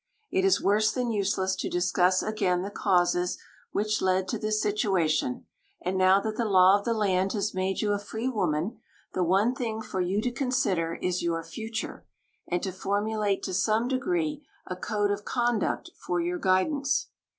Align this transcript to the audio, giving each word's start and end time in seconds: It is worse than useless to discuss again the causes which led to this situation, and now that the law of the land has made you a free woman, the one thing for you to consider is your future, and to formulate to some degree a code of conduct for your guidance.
It 0.31 0.43
is 0.43 0.59
worse 0.59 0.91
than 0.91 1.11
useless 1.11 1.55
to 1.57 1.69
discuss 1.69 2.23
again 2.23 2.63
the 2.63 2.71
causes 2.71 3.37
which 3.71 4.01
led 4.01 4.27
to 4.29 4.39
this 4.39 4.59
situation, 4.59 5.45
and 5.79 5.95
now 5.95 6.19
that 6.21 6.37
the 6.37 6.45
law 6.45 6.79
of 6.79 6.85
the 6.85 6.93
land 6.95 7.33
has 7.33 7.53
made 7.53 7.81
you 7.81 7.91
a 7.93 7.99
free 7.99 8.27
woman, 8.27 8.79
the 9.13 9.23
one 9.23 9.53
thing 9.53 9.79
for 9.79 10.01
you 10.01 10.19
to 10.23 10.31
consider 10.31 10.95
is 10.95 11.21
your 11.21 11.43
future, 11.43 12.03
and 12.47 12.63
to 12.63 12.71
formulate 12.71 13.43
to 13.43 13.53
some 13.53 13.87
degree 13.87 14.43
a 14.65 14.75
code 14.75 15.11
of 15.11 15.23
conduct 15.23 15.91
for 15.95 16.19
your 16.19 16.39
guidance. 16.39 17.09